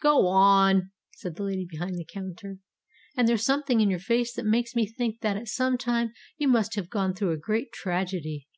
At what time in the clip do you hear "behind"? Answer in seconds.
1.68-1.98